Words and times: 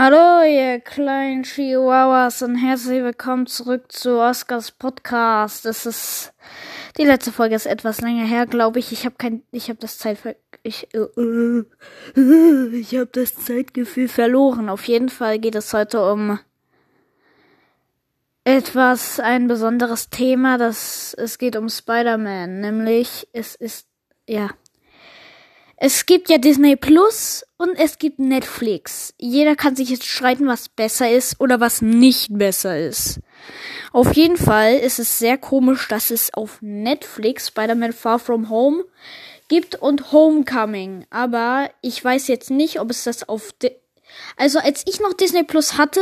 Hallo, 0.00 0.44
ihr 0.44 0.78
kleinen 0.78 1.42
Chihuahuas 1.42 2.42
und 2.42 2.54
herzlich 2.54 3.02
willkommen 3.02 3.48
zurück 3.48 3.90
zu 3.90 4.20
Oscars 4.20 4.70
Podcast. 4.70 5.64
Das 5.64 5.86
ist 5.86 6.32
die 6.96 7.04
letzte 7.04 7.32
Folge 7.32 7.56
ist 7.56 7.66
etwas 7.66 8.00
länger 8.00 8.24
her, 8.24 8.46
glaube 8.46 8.78
ich. 8.78 8.92
Ich 8.92 9.04
habe 9.04 9.16
kein, 9.18 9.42
ich 9.50 9.68
habe 9.68 9.80
das 9.80 9.98
Zeitver 9.98 10.36
ich, 10.62 10.86
äh, 10.94 10.98
äh, 12.16 12.68
ich 12.76 12.94
habe 12.94 13.10
das 13.10 13.34
Zeitgefühl 13.44 14.06
verloren. 14.06 14.68
Auf 14.68 14.84
jeden 14.84 15.08
Fall 15.08 15.40
geht 15.40 15.56
es 15.56 15.74
heute 15.74 16.12
um 16.12 16.38
etwas 18.44 19.18
ein 19.18 19.48
besonderes 19.48 20.10
Thema. 20.10 20.58
Das 20.58 21.12
es 21.14 21.38
geht 21.38 21.56
um 21.56 21.68
Spider-Man, 21.68 22.60
nämlich 22.60 23.26
es 23.32 23.56
ist 23.56 23.88
ja 24.28 24.50
es 25.80 26.06
gibt 26.06 26.28
ja 26.28 26.38
Disney 26.38 26.74
Plus 26.74 27.44
und 27.56 27.74
es 27.76 27.98
gibt 27.98 28.18
Netflix. 28.18 29.14
Jeder 29.16 29.54
kann 29.54 29.76
sich 29.76 29.90
jetzt 29.90 30.06
streiten, 30.06 30.48
was 30.48 30.68
besser 30.68 31.08
ist 31.08 31.40
oder 31.40 31.60
was 31.60 31.82
nicht 31.82 32.26
besser 32.30 32.78
ist. 32.78 33.20
Auf 33.92 34.12
jeden 34.14 34.36
Fall 34.36 34.74
ist 34.74 34.98
es 34.98 35.20
sehr 35.20 35.38
komisch, 35.38 35.86
dass 35.86 36.10
es 36.10 36.34
auf 36.34 36.58
Netflix 36.60 37.48
Spider-Man 37.48 37.92
Far 37.92 38.18
From 38.18 38.50
Home 38.50 38.84
gibt 39.46 39.76
und 39.76 40.10
Homecoming. 40.10 41.06
Aber 41.10 41.70
ich 41.80 42.02
weiß 42.04 42.26
jetzt 42.26 42.50
nicht, 42.50 42.80
ob 42.80 42.90
es 42.90 43.04
das 43.04 43.28
auf... 43.28 43.52
Di 43.52 43.70
also 44.36 44.58
als 44.58 44.82
ich 44.86 45.00
noch 45.00 45.12
Disney 45.12 45.44
Plus 45.44 45.78
hatte, 45.78 46.00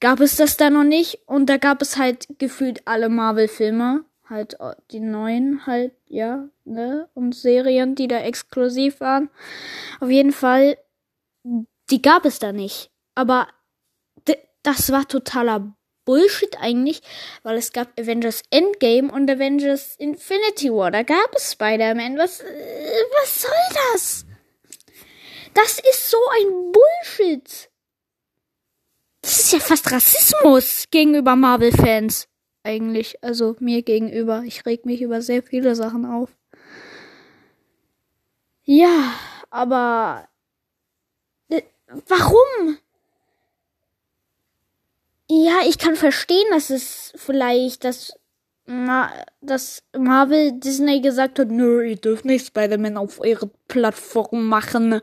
gab 0.00 0.20
es 0.20 0.36
das 0.36 0.58
da 0.58 0.68
noch 0.68 0.84
nicht. 0.84 1.20
Und 1.24 1.46
da 1.46 1.56
gab 1.56 1.80
es 1.80 1.96
halt 1.96 2.26
gefühlt 2.38 2.82
alle 2.86 3.08
Marvel-Filme 3.08 4.04
halt 4.28 4.56
die 4.90 5.00
neuen 5.00 5.66
halt, 5.66 5.92
ja, 6.06 6.48
ne, 6.64 7.08
und 7.14 7.34
Serien, 7.34 7.94
die 7.94 8.08
da 8.08 8.18
exklusiv 8.18 9.00
waren. 9.00 9.30
Auf 10.00 10.10
jeden 10.10 10.32
Fall, 10.32 10.78
die 11.90 12.02
gab 12.02 12.24
es 12.24 12.38
da 12.38 12.52
nicht. 12.52 12.90
Aber 13.14 13.48
das 14.62 14.92
war 14.92 15.08
totaler 15.08 15.74
Bullshit 16.04 16.56
eigentlich, 16.60 17.02
weil 17.42 17.56
es 17.58 17.72
gab 17.72 17.88
Avengers 17.98 18.42
Endgame 18.50 19.12
und 19.12 19.30
Avengers 19.30 19.96
Infinity 19.96 20.72
War. 20.72 20.90
Da 20.90 21.02
gab 21.02 21.34
es 21.34 21.52
Spider-Man. 21.52 22.16
Was, 22.16 22.40
äh, 22.40 23.04
was 23.20 23.42
soll 23.42 23.92
das? 23.92 24.26
Das 25.54 25.78
ist 25.78 26.10
so 26.10 26.16
ein 26.40 26.72
Bullshit. 26.72 27.70
Das 29.20 29.38
ist 29.40 29.52
ja 29.52 29.60
fast 29.60 29.90
Rassismus 29.90 30.84
gegenüber 30.90 31.36
Marvel-Fans 31.36 32.28
eigentlich, 32.68 33.24
also 33.24 33.56
mir 33.60 33.82
gegenüber. 33.82 34.42
Ich 34.44 34.66
reg 34.66 34.84
mich 34.84 35.00
über 35.00 35.22
sehr 35.22 35.42
viele 35.42 35.74
Sachen 35.74 36.04
auf. 36.04 36.36
Ja, 38.64 39.14
aber 39.50 40.28
äh, 41.48 41.62
warum? 42.06 42.78
Ja, 45.30 45.60
ich 45.66 45.78
kann 45.78 45.96
verstehen, 45.96 46.46
dass 46.50 46.70
es 46.70 47.12
vielleicht, 47.16 47.84
dass, 47.84 48.17
Ma 48.70 49.10
dass 49.40 49.82
Marvel 49.96 50.52
Disney 50.52 51.00
gesagt 51.00 51.38
hat, 51.38 51.48
nö, 51.48 51.82
ihr 51.82 51.96
dürft 51.96 52.26
nicht 52.26 52.48
Spider-Man 52.48 52.98
auf 52.98 53.18
eure 53.18 53.48
Plattform 53.66 54.46
machen, 54.46 55.00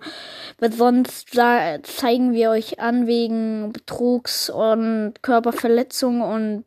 weil 0.59 0.71
sonst 0.71 1.35
da 1.35 1.81
zeigen 1.81 2.33
wir 2.33 2.51
euch 2.51 2.79
an 2.79 3.07
wegen 3.07 3.73
Betrugs 3.73 4.51
und 4.51 5.15
Körperverletzung 5.23 6.21
und 6.21 6.65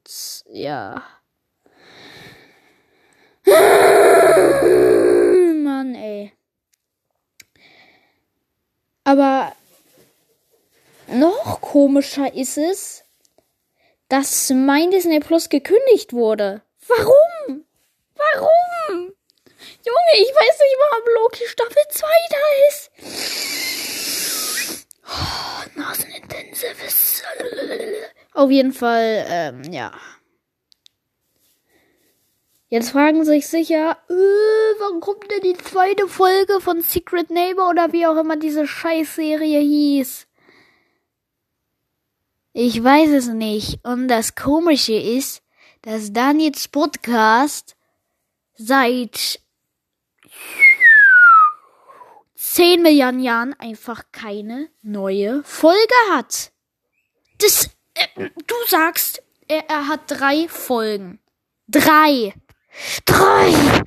ja. 0.51 1.05
Mann, 5.63 5.95
ey. 5.95 6.33
Aber 9.05 9.53
noch 11.13 11.61
komischer 11.61 12.35
ist 12.35 12.59
es, 12.59 13.05
dass 14.09 14.51
mein 14.51 14.91
Disney 14.91 15.21
Plus 15.21 15.49
gekündigt 15.49 16.13
wurde. 16.13 16.63
Warum? 16.89 17.65
Warum? 18.17 19.13
Junge, 19.85 20.15
ich 20.15 20.33
weiß 20.35 20.59
nicht 20.59 20.79
ob 20.99 21.05
Loki 21.15 21.47
Staffel 21.47 21.83
2 21.91 22.07
da 22.31 22.45
ist. 22.69 22.91
Oh, 25.07 25.79
Nasenintensives. 25.79 27.23
Auf 28.35 28.51
jeden 28.51 28.73
Fall, 28.73 29.25
ähm, 29.29 29.63
ja. 29.73 29.93
Jetzt 32.71 32.91
fragen 32.91 33.25
sich 33.25 33.47
sicher, 33.49 33.97
äh, 34.11 34.13
wann 34.13 35.01
kommt 35.01 35.31
denn 35.31 35.41
die 35.41 35.57
zweite 35.57 36.07
Folge 36.07 36.61
von 36.61 36.83
Secret 36.83 37.31
Neighbor 37.31 37.71
oder 37.71 37.93
wie 37.93 38.07
auch 38.07 38.17
immer 38.17 38.37
diese 38.37 38.67
Scheißserie 38.67 39.61
hieß? 39.61 40.27
Ich 42.53 42.83
weiß 42.83 43.11
es 43.11 43.29
nicht. 43.29 43.79
Und 43.85 44.09
das 44.09 44.35
Komische 44.35 44.95
ist, 44.95 45.43
dass 45.83 46.13
Daniels 46.13 46.69
Podcast 46.69 47.77
seit 48.55 49.41
10 52.35 52.83
Milliarden 52.83 53.21
Jahren 53.21 53.55
einfach 53.55 54.05
keine 54.13 54.69
neue 54.83 55.43
Folge 55.45 55.95
hat. 56.11 56.53
Das, 57.39 57.71
äh, 57.95 58.09
du 58.17 58.55
sagst, 58.67 59.23
er, 59.47 59.69
er 59.69 59.89
hat 59.89 60.03
drei 60.07 60.49
Folgen. 60.49 61.21
Drei. 61.69 62.35
Drei. 63.05 63.85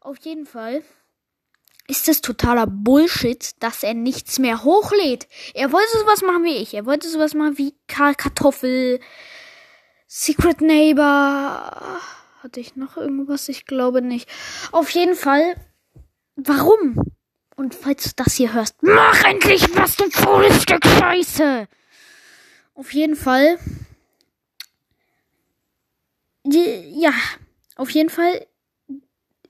Auf 0.00 0.18
jeden 0.18 0.46
Fall 0.46 0.82
ist 1.90 2.08
es 2.08 2.20
totaler 2.20 2.66
Bullshit, 2.66 3.50
dass 3.60 3.82
er 3.82 3.94
nichts 3.94 4.38
mehr 4.38 4.64
hochlädt. 4.64 5.26
Er 5.54 5.72
wollte 5.72 5.98
sowas 5.98 6.22
machen 6.22 6.44
wie 6.44 6.56
ich. 6.56 6.72
Er 6.74 6.86
wollte 6.86 7.08
sowas 7.08 7.34
machen 7.34 7.58
wie 7.58 7.74
Kartoffel, 7.88 9.00
Secret 10.12 10.60
Neighbor. 10.60 12.02
Hatte 12.42 12.58
ich 12.58 12.74
noch 12.74 12.96
irgendwas? 12.96 13.48
Ich 13.48 13.64
glaube 13.64 14.02
nicht. 14.02 14.28
Auf 14.72 14.90
jeden 14.90 15.14
Fall, 15.14 15.54
warum? 16.34 16.96
Und 17.54 17.76
falls 17.76 18.02
du 18.02 18.10
das 18.24 18.34
hier 18.34 18.52
hörst, 18.52 18.82
mach 18.82 19.22
endlich 19.22 19.64
was, 19.76 19.94
du 19.94 20.10
faules 20.10 20.62
Stück 20.62 20.84
Scheiße! 20.84 21.68
Auf 22.74 22.92
jeden 22.92 23.14
Fall. 23.14 23.56
Ja, 26.42 27.12
auf 27.76 27.90
jeden 27.90 28.10
Fall 28.10 28.46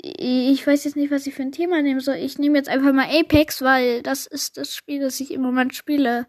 ich 0.03 0.66
weiß 0.66 0.84
jetzt 0.84 0.97
nicht, 0.97 1.10
was 1.10 1.27
ich 1.27 1.34
für 1.34 1.42
ein 1.42 1.53
Thema 1.53 1.82
nehmen 1.82 2.00
soll. 2.00 2.16
Ich 2.16 2.38
nehme 2.38 2.56
jetzt 2.56 2.71
einfach 2.71 2.92
mal 2.92 3.09
Apex, 3.10 3.60
weil 3.60 4.03
das 4.03 4.27
ist 4.27 4.56
das 4.56 4.75
Spiel, 4.75 5.00
das 5.00 5.21
ich 5.21 5.31
im 5.31 5.42
Moment 5.42 5.75
spiele. 5.75 6.27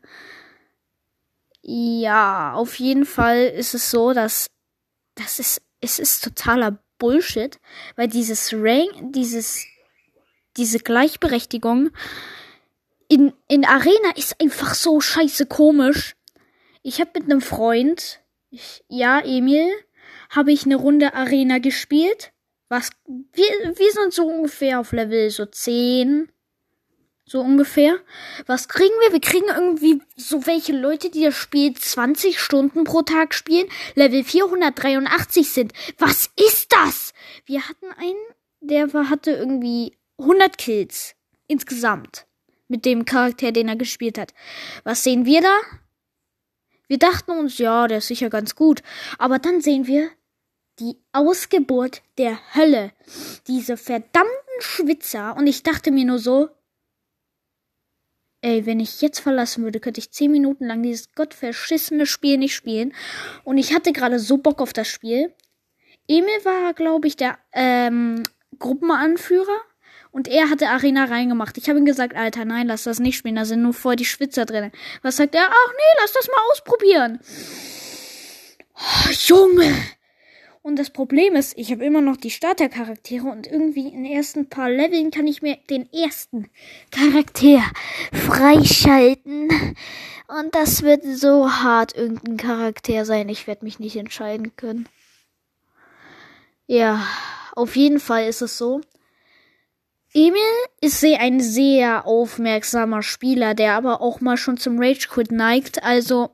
Ja, 1.61 2.53
auf 2.53 2.79
jeden 2.79 3.05
Fall 3.05 3.45
ist 3.45 3.73
es 3.73 3.91
so, 3.91 4.13
dass 4.13 4.49
das 5.15 5.39
ist 5.39 5.61
es 5.81 5.99
ist 5.99 6.23
totaler 6.23 6.79
Bullshit, 6.97 7.59
weil 7.95 8.07
dieses 8.07 8.53
Rank, 8.53 8.91
dieses 9.13 9.65
diese 10.57 10.79
Gleichberechtigung 10.79 11.91
in 13.07 13.33
in 13.47 13.65
Arena 13.65 14.11
ist 14.15 14.41
einfach 14.41 14.73
so 14.73 15.01
scheiße 15.01 15.45
komisch. 15.45 16.15
Ich 16.83 16.99
habe 16.99 17.11
mit 17.15 17.25
einem 17.25 17.41
Freund, 17.41 18.21
ich, 18.49 18.83
ja 18.87 19.19
Emil, 19.19 19.69
habe 20.29 20.51
ich 20.51 20.65
eine 20.65 20.77
Runde 20.77 21.13
Arena 21.13 21.59
gespielt 21.59 22.31
was, 22.71 22.89
wir, 23.05 23.77
wir 23.77 23.91
sind 23.91 24.13
so 24.13 24.25
ungefähr 24.25 24.79
auf 24.79 24.93
Level 24.93 25.29
so 25.29 25.45
10. 25.45 26.31
So 27.31 27.39
ungefähr. 27.39 27.97
Was 28.45 28.67
kriegen 28.67 28.93
wir? 28.99 29.13
Wir 29.13 29.21
kriegen 29.21 29.47
irgendwie 29.47 30.01
so 30.17 30.45
welche 30.47 30.73
Leute, 30.73 31.09
die 31.09 31.23
das 31.23 31.33
Spiel 31.33 31.73
20 31.73 32.37
Stunden 32.37 32.83
pro 32.83 33.03
Tag 33.03 33.33
spielen, 33.33 33.69
Level 33.95 34.21
483 34.25 35.49
sind. 35.49 35.71
Was 35.97 36.29
ist 36.35 36.73
das? 36.73 37.13
Wir 37.45 37.69
hatten 37.69 37.85
einen, 37.97 38.19
der 38.59 38.91
hatte 39.09 39.31
irgendwie 39.31 39.97
100 40.17 40.57
Kills 40.57 41.15
insgesamt 41.47 42.25
mit 42.67 42.83
dem 42.83 43.05
Charakter, 43.05 43.53
den 43.53 43.69
er 43.69 43.77
gespielt 43.77 44.17
hat. 44.17 44.33
Was 44.83 45.05
sehen 45.05 45.23
wir 45.23 45.39
da? 45.39 45.55
Wir 46.89 46.97
dachten 46.97 47.31
uns, 47.31 47.59
ja, 47.59 47.87
der 47.87 47.99
ist 47.99 48.07
sicher 48.07 48.29
ganz 48.29 48.57
gut. 48.57 48.83
Aber 49.17 49.39
dann 49.39 49.61
sehen 49.61 49.87
wir, 49.87 50.09
die 50.79 50.97
Ausgeburt 51.13 52.01
der 52.17 52.37
Hölle. 52.55 52.91
Diese 53.47 53.77
verdammten 53.77 54.59
Schwitzer. 54.59 55.37
Und 55.37 55.47
ich 55.47 55.63
dachte 55.63 55.91
mir 55.91 56.03
nur 56.03 56.19
so, 56.19 56.49
ey, 58.41 58.65
wenn 58.65 58.79
ich 58.79 59.01
jetzt 59.01 59.19
verlassen 59.19 59.63
würde, 59.63 59.79
könnte 59.79 59.99
ich 59.99 60.11
zehn 60.11 60.31
Minuten 60.31 60.65
lang 60.65 60.83
dieses 60.83 61.13
gottverschissene 61.13 62.05
Spiel 62.05 62.37
nicht 62.37 62.55
spielen. 62.55 62.93
Und 63.43 63.57
ich 63.57 63.73
hatte 63.73 63.93
gerade 63.93 64.19
so 64.19 64.37
Bock 64.37 64.61
auf 64.61 64.73
das 64.73 64.87
Spiel. 64.87 65.33
Emil 66.07 66.43
war, 66.43 66.73
glaube 66.73 67.07
ich, 67.07 67.15
der 67.15 67.37
ähm, 67.53 68.23
Gruppenanführer. 68.57 69.61
Und 70.11 70.27
er 70.27 70.49
hatte 70.49 70.67
Arena 70.67 71.05
reingemacht. 71.05 71.57
Ich 71.57 71.69
habe 71.69 71.79
ihm 71.79 71.85
gesagt, 71.85 72.15
Alter, 72.15 72.43
nein, 72.43 72.67
lass 72.67 72.83
das 72.83 72.99
nicht 72.99 73.17
spielen, 73.17 73.35
da 73.35 73.45
sind 73.45 73.61
nur 73.61 73.73
voll 73.73 73.95
die 73.95 74.05
Schwitzer 74.05 74.45
drin. 74.45 74.71
Was 75.03 75.15
sagt 75.15 75.35
er? 75.35 75.47
Ach 75.49 75.71
nee, 75.71 76.01
lass 76.01 76.11
das 76.11 76.27
mal 76.27 76.51
ausprobieren. 76.51 77.19
Oh, 78.75 79.11
Junge, 79.27 79.73
Und 80.63 80.77
das 80.77 80.91
Problem 80.91 81.35
ist, 81.35 81.57
ich 81.57 81.71
habe 81.71 81.83
immer 81.83 82.01
noch 82.01 82.17
die 82.17 82.29
Startercharaktere 82.29 83.27
und 83.27 83.47
irgendwie 83.47 83.87
in 83.87 84.03
den 84.03 84.13
ersten 84.13 84.47
paar 84.47 84.69
Leveln 84.69 85.09
kann 85.09 85.25
ich 85.25 85.41
mir 85.41 85.57
den 85.69 85.91
ersten 85.91 86.49
Charakter 86.91 87.63
freischalten. 88.13 89.49
Und 90.27 90.53
das 90.53 90.83
wird 90.83 91.03
so 91.03 91.51
hart 91.51 91.95
irgendein 91.95 92.37
Charakter 92.37 93.05
sein. 93.05 93.27
Ich 93.27 93.47
werde 93.47 93.65
mich 93.65 93.79
nicht 93.79 93.95
entscheiden 93.95 94.55
können. 94.55 94.87
Ja, 96.67 97.05
auf 97.55 97.75
jeden 97.75 97.99
Fall 97.99 98.27
ist 98.27 98.41
es 98.41 98.57
so. 98.57 98.81
Emil 100.13 100.41
ist 100.79 101.03
ein 101.03 101.39
sehr 101.39 102.05
aufmerksamer 102.05 103.01
Spieler, 103.01 103.55
der 103.55 103.73
aber 103.73 104.01
auch 104.01 104.21
mal 104.21 104.37
schon 104.37 104.57
zum 104.57 104.77
Rage 104.77 105.07
Quit 105.09 105.31
neigt. 105.31 105.83
Also, 105.83 106.29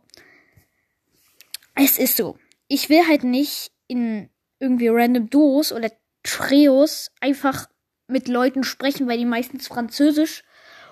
es 1.75 1.97
ist 1.97 2.17
so. 2.17 2.37
Ich 2.67 2.89
will 2.89 3.07
halt 3.07 3.23
nicht 3.23 3.71
in 3.87 4.29
irgendwie 4.59 4.87
random 4.87 5.29
Duos 5.29 5.71
oder 5.71 5.91
Trios 6.23 7.11
einfach 7.21 7.67
mit 8.07 8.27
Leuten 8.27 8.63
sprechen, 8.63 9.07
weil 9.07 9.17
die 9.17 9.25
meistens 9.25 9.67
Französisch 9.67 10.43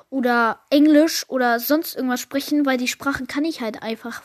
oder 0.09 0.62
Englisch 0.69 1.27
oder 1.30 1.59
sonst 1.59 1.95
irgendwas 1.95 2.21
sprechen, 2.21 2.65
weil 2.65 2.77
die 2.77 2.88
Sprachen 2.88 3.27
kann 3.27 3.45
ich 3.45 3.62
halt 3.62 3.81
einfach 3.81 4.21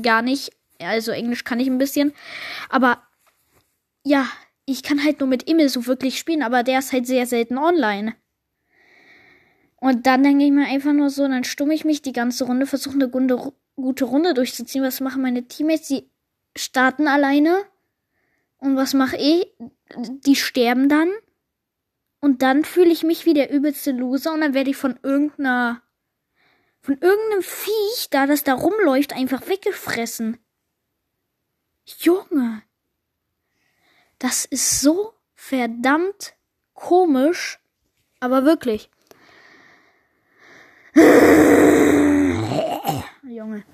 gar 0.00 0.22
nicht. 0.22 0.52
Also 0.80 1.12
Englisch 1.12 1.44
kann 1.44 1.60
ich 1.60 1.68
ein 1.68 1.78
bisschen. 1.78 2.12
Aber 2.68 3.02
ja, 4.04 4.26
ich 4.64 4.82
kann 4.82 5.02
halt 5.02 5.20
nur 5.20 5.28
mit 5.28 5.48
Emil 5.48 5.68
so 5.68 5.86
wirklich 5.86 6.18
spielen, 6.18 6.42
aber 6.42 6.62
der 6.62 6.78
ist 6.78 6.92
halt 6.92 7.06
sehr 7.06 7.26
selten 7.26 7.58
online. 7.58 8.14
Und 9.80 10.06
dann 10.06 10.22
denke 10.22 10.44
ich 10.44 10.50
mir 10.50 10.66
einfach 10.66 10.92
nur 10.92 11.10
so, 11.10 11.26
dann 11.26 11.44
stumme 11.44 11.74
ich 11.74 11.84
mich 11.84 12.02
die 12.02 12.12
ganze 12.12 12.44
Runde, 12.44 12.66
versuche 12.66 12.94
eine 12.94 13.08
gute, 13.08 13.52
gute 13.76 14.04
Runde 14.04 14.34
durchzuziehen. 14.34 14.82
Was 14.82 15.00
machen 15.00 15.22
meine 15.22 15.46
Teammates? 15.46 15.88
Die 15.88 16.10
starten 16.56 17.06
alleine 17.06 17.64
und 18.58 18.76
was 18.76 18.94
mache 18.94 19.16
ich? 19.16 19.52
Die 19.96 20.36
sterben 20.36 20.88
dann. 20.88 21.10
Und 22.20 22.42
dann 22.42 22.64
fühle 22.64 22.90
ich 22.90 23.04
mich 23.04 23.26
wie 23.26 23.34
der 23.34 23.50
übelste 23.50 23.92
Loser 23.92 24.32
und 24.32 24.40
dann 24.40 24.54
werde 24.54 24.70
ich 24.70 24.76
von 24.76 24.98
irgendeiner. 25.02 25.82
von 26.80 26.98
irgendeinem 26.98 27.42
Viech, 27.42 28.08
da 28.10 28.26
das 28.26 28.42
da 28.44 28.54
rumläuft, 28.54 29.12
einfach 29.12 29.46
weggefressen. 29.46 30.38
Junge. 31.84 32.62
Das 34.18 34.44
ist 34.44 34.80
so 34.80 35.14
verdammt 35.34 36.34
komisch. 36.74 37.60
Aber 38.20 38.44
wirklich. 38.44 38.90
Junge. 43.22 43.64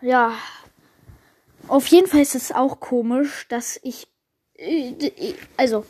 Ja, 0.00 0.36
auf 1.68 1.86
jeden 1.88 2.06
Fall 2.06 2.20
ist 2.20 2.34
es 2.34 2.52
auch 2.52 2.80
komisch, 2.80 3.46
dass 3.48 3.78
ich. 3.82 4.08
Also, 5.56 5.84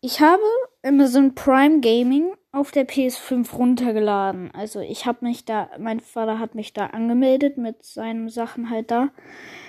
ich 0.00 0.20
habe 0.20 0.42
Amazon 0.82 1.34
Prime 1.34 1.80
Gaming 1.80 2.34
auf 2.52 2.72
der 2.72 2.88
PS5 2.88 3.54
runtergeladen. 3.54 4.50
Also, 4.52 4.80
ich 4.80 5.06
habe 5.06 5.24
mich 5.24 5.44
da. 5.44 5.70
Mein 5.78 6.00
Vater 6.00 6.38
hat 6.38 6.54
mich 6.54 6.72
da 6.72 6.86
angemeldet 6.86 7.58
mit 7.58 7.84
seinen 7.84 8.28
Sachen 8.28 8.70
halt 8.70 8.90
da. 8.90 9.10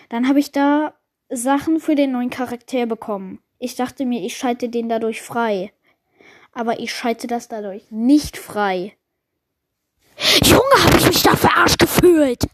Dann 0.10 0.28
habe 0.28 0.40
ich 0.40 0.52
da 0.52 0.94
Sachen 1.30 1.80
für 1.80 1.96
den 1.96 2.12
neuen 2.12 2.30
Charakter 2.30 2.86
bekommen. 2.86 3.40
Ich 3.60 3.76
dachte 3.76 4.06
mir, 4.06 4.26
ich 4.26 4.36
schalte 4.36 4.70
den 4.70 4.90
dadurch 4.90 5.22
frei. 5.22 5.72
Aber 6.54 6.80
ich 6.80 6.94
schalte 6.94 7.28
das 7.28 7.48
dadurch 7.48 7.90
nicht 7.92 8.38
frei. 8.38 8.98
Junge, 10.44 10.84
habe 10.84 10.98
ich 10.98 11.08
mich 11.08 11.24
da 11.24 11.36
verarscht 11.36 11.80
gefühlt. 11.80 12.46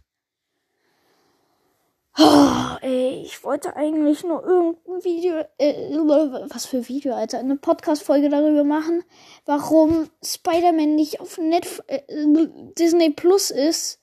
Oh, 2.19 2.77
ey, 2.81 3.21
ich 3.23 3.43
wollte 3.43 3.75
eigentlich 3.75 4.23
nur 4.23 4.43
irgendein 4.43 5.03
Video, 5.03 5.35
äh, 5.59 5.91
was 6.49 6.65
für 6.65 6.87
Video, 6.87 7.13
Alter, 7.13 7.37
eine 7.37 7.57
Podcast-Folge 7.57 8.29
darüber 8.29 8.63
machen, 8.63 9.03
warum 9.45 10.09
Spider-Man 10.23 10.95
nicht 10.95 11.21
auf 11.21 11.37
Netf 11.37 11.83
äh, 11.85 12.01
Disney 12.79 13.11
Plus 13.11 13.51
ist. 13.51 13.99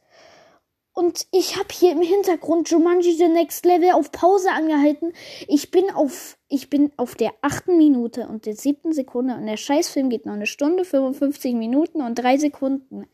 Und 0.93 1.27
ich 1.33 1.57
habe 1.57 1.67
hier 1.73 1.91
im 1.91 2.03
Hintergrund 2.03 2.71
Jumanji 2.71 3.15
The 3.15 3.27
Next 3.27 3.67
Level 3.67 3.91
auf 3.91 4.13
Pause 4.13 4.53
angehalten. 4.53 5.13
Ich 5.49 5.73
bin 5.73 5.91
auf, 5.91 6.39
ich 6.49 6.71
bin 6.71 6.93
auf 6.97 7.17
der 7.17 7.33
achten 7.43 7.77
Minute 7.79 8.29
und 8.29 8.47
der 8.47 8.55
siebten 8.55 8.93
Sekunde 8.93 9.35
und 9.35 9.47
der 9.47 9.57
Scheißfilm 9.57 10.09
geht 10.09 10.25
noch 10.25 10.35
eine 10.35 10.47
Stunde, 10.47 10.85
55 10.85 11.55
Minuten 11.55 12.01
und 12.01 12.15
drei 12.15 12.37
Sekunden. 12.37 13.09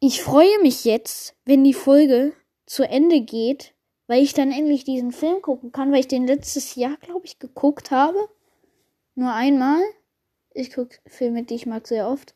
Ich 0.00 0.22
freue 0.22 0.62
mich 0.62 0.86
jetzt, 0.86 1.34
wenn 1.44 1.62
die 1.62 1.74
Folge 1.74 2.32
zu 2.64 2.84
Ende 2.84 3.20
geht 3.20 3.74
weil 4.12 4.22
ich 4.22 4.34
dann 4.34 4.52
endlich 4.52 4.84
diesen 4.84 5.10
Film 5.10 5.40
gucken 5.40 5.72
kann, 5.72 5.90
weil 5.90 6.00
ich 6.00 6.06
den 6.06 6.26
letztes 6.26 6.74
Jahr, 6.74 6.98
glaube 6.98 7.24
ich, 7.24 7.38
geguckt 7.38 7.90
habe. 7.90 8.18
Nur 9.14 9.32
einmal. 9.32 9.80
Ich 10.52 10.74
gucke 10.74 10.98
Filme, 11.06 11.44
die 11.44 11.54
ich 11.54 11.64
mag, 11.64 11.88
sehr 11.88 12.06
oft. 12.06 12.34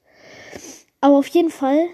Aber 1.02 1.18
auf 1.18 1.26
jeden 1.26 1.50
Fall. 1.50 1.86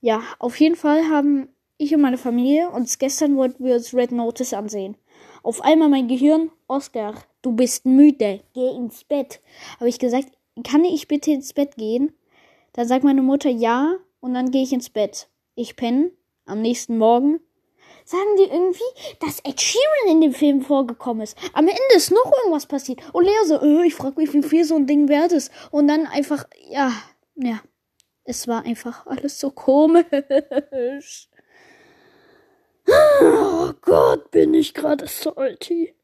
Ja, 0.00 0.22
auf 0.38 0.58
jeden 0.58 0.74
Fall 0.74 1.10
haben 1.10 1.50
ich 1.76 1.94
und 1.94 2.00
meine 2.00 2.16
Familie 2.16 2.70
uns 2.70 2.98
gestern 2.98 3.36
wollten 3.36 3.62
wir 3.62 3.74
uns 3.74 3.92
Red 3.92 4.10
Notice 4.10 4.54
ansehen. 4.54 4.96
Auf 5.42 5.60
einmal 5.60 5.90
mein 5.90 6.08
Gehirn, 6.08 6.50
Oscar, 6.66 7.12
du 7.42 7.52
bist 7.52 7.84
müde, 7.84 8.40
geh 8.54 8.70
ins 8.70 9.04
Bett. 9.04 9.42
Habe 9.76 9.90
ich 9.90 9.98
gesagt, 9.98 10.28
kann 10.64 10.82
ich 10.82 11.08
bitte 11.08 11.32
ins 11.32 11.52
Bett 11.52 11.76
gehen? 11.76 12.10
Dann 12.72 12.88
sagt 12.88 13.04
meine 13.04 13.20
Mutter 13.20 13.50
ja 13.50 13.96
und 14.20 14.32
dann 14.32 14.50
gehe 14.50 14.62
ich 14.62 14.72
ins 14.72 14.88
Bett. 14.88 15.28
Ich 15.56 15.76
penne 15.76 16.10
am 16.48 16.60
nächsten 16.62 16.98
Morgen 16.98 17.40
sagen 18.04 18.36
die 18.38 18.44
irgendwie, 18.44 19.16
dass 19.20 19.40
Ed 19.40 19.60
Sheeran 19.60 20.08
in 20.08 20.20
dem 20.22 20.32
Film 20.32 20.62
vorgekommen 20.62 21.22
ist. 21.22 21.36
Am 21.52 21.68
Ende 21.68 21.94
ist 21.94 22.10
noch 22.10 22.32
irgendwas 22.38 22.66
passiert. 22.66 23.00
Und 23.12 23.24
Leo 23.24 23.44
so, 23.44 23.60
äh, 23.60 23.86
ich 23.86 23.94
frag 23.94 24.16
mich, 24.16 24.32
wie 24.32 24.42
viel 24.42 24.64
so 24.64 24.76
ein 24.76 24.86
Ding 24.86 25.08
wert 25.08 25.32
ist. 25.32 25.52
Und 25.70 25.88
dann 25.88 26.06
einfach, 26.06 26.44
ja, 26.70 26.92
ja. 27.36 27.60
Es 28.24 28.46
war 28.46 28.64
einfach 28.64 29.06
alles 29.06 29.38
so 29.40 29.50
komisch. 29.50 30.04
Oh 33.20 33.72
Gott, 33.82 34.30
bin 34.30 34.54
ich 34.54 34.72
gerade 34.72 35.06
salty. 35.06 35.94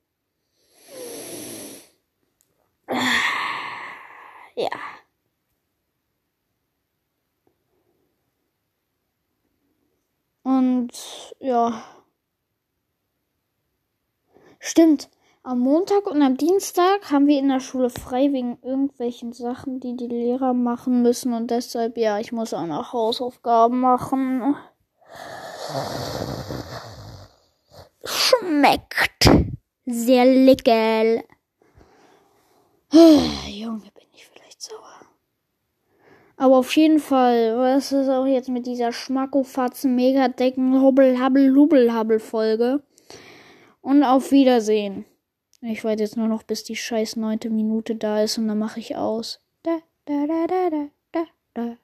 Ja. 4.55 4.69
Und 10.45 10.93
ja. 11.41 11.83
Stimmt. 14.61 15.11
Am 15.43 15.59
Montag 15.59 16.07
und 16.07 16.23
am 16.23 16.39
Dienstag 16.39 17.11
haben 17.11 17.27
wir 17.27 17.39
in 17.39 17.51
der 17.51 17.61
Schule 17.61 17.91
frei 17.91 18.33
wegen 18.33 18.57
irgendwelchen 18.63 19.35
Sachen, 19.35 19.79
die 19.79 19.95
die 19.95 20.07
Lehrer 20.07 20.55
machen 20.55 21.03
müssen. 21.03 21.35
Und 21.35 21.51
deshalb, 21.51 21.99
ja, 21.99 22.19
ich 22.19 22.33
muss 22.33 22.55
auch 22.55 22.65
noch 22.65 22.95
Hausaufgaben 22.95 23.81
machen. 23.81 24.57
Schmeckt 28.05 29.31
sehr 29.87 30.25
lecker. 30.25 31.23
Junge, 33.47 33.83
aber 36.37 36.59
auf 36.59 36.75
jeden 36.77 36.99
Fall, 36.99 37.57
was 37.57 37.93
ist 37.93 38.09
auch 38.09 38.27
jetzt 38.27 38.49
mit 38.49 38.67
dieser 38.67 38.93
Schmackofatzen 38.93 39.95
Megadecken 39.95 40.81
Hubbel 40.81 41.19
Habbel 41.19 41.55
Hubbel 41.55 41.93
Habbel 41.93 42.19
Folge. 42.19 42.83
Und 43.81 44.03
auf 44.03 44.33
Wiedersehen. 44.33 45.05
Ich 45.61 45.85
warte 45.85 46.03
jetzt 46.03 46.17
nur 46.17 46.29
noch, 46.29 46.43
bis 46.43 46.65
die 46.65 46.77
scheiß 46.77 47.17
neunte 47.17 47.51
Minute 47.51 47.95
da 47.97 48.23
ist 48.23 48.39
und 48.39 48.49
dann 48.49 48.59
mache 48.59 48.81
ich 48.81 48.97
aus. 48.97 49.41
Da, 49.63 49.79
da, 50.05 50.27
da, 50.27 50.47
da, 50.47 50.71
da, 50.71 50.89
da, 51.13 51.25
da, 51.55 51.77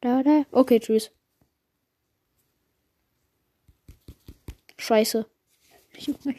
da, 0.00 0.22
da. 0.22 0.44
Okay, 0.52 0.78
tschüss. 0.78 1.10
Scheiße. 4.76 5.26
Junge. 5.98 6.36